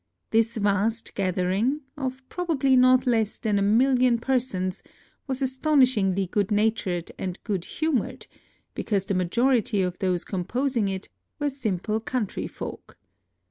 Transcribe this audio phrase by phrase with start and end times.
[0.31, 4.81] This vast gathering, of probably not less than a million persons,
[5.27, 8.25] was astonishingly good natured and good hu mored,
[8.73, 12.97] because the majority of those com posing it were simple country folk.